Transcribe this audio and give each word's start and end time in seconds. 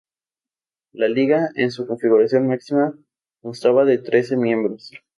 La 0.93 1.07
Liga 1.07 1.51
en 1.53 1.69
su 1.69 1.85
configuración 1.85 2.47
máxima 2.47 2.97
constaba 3.43 3.85
de 3.85 3.99
trece 3.99 4.35
miembros. 4.35 4.91